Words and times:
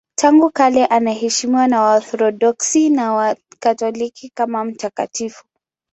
Tangu 0.15 0.49
kale 0.49 0.85
anaheshimiwa 0.85 1.67
na 1.67 1.81
Waorthodoksi 1.81 2.89
na 2.89 3.13
Wakatoliki 3.13 4.29
kama 4.29 4.65
mtakatifu. 4.65 5.43